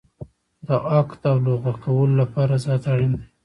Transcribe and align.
د 0.67 0.69
عقد 0.91 1.21
او 1.31 1.37
لغوه 1.45 1.73
کولو 1.83 2.13
لپاره 2.21 2.51
رضایت 2.53 2.83
اړین 2.93 3.11
دی. 3.19 3.25